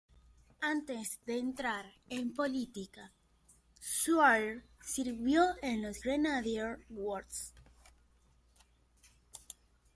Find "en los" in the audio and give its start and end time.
5.61-5.99